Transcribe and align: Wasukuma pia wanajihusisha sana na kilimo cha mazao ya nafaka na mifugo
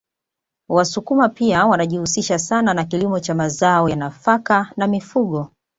Wasukuma 0.69 1.29
pia 1.29 1.65
wanajihusisha 1.65 2.39
sana 2.39 2.73
na 2.73 2.83
kilimo 2.83 3.19
cha 3.19 3.35
mazao 3.35 3.89
ya 3.89 3.95
nafaka 3.95 4.71
na 4.77 4.87
mifugo 4.87 5.51